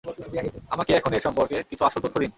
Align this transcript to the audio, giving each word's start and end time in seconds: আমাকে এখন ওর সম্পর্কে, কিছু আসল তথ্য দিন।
আমাকে 0.69 0.93
এখন 0.93 1.13
ওর 1.13 1.19
সম্পর্কে, 1.19 1.63
কিছু 1.69 1.85
আসল 1.85 1.99
তথ্য 2.01 2.19
দিন। 2.19 2.29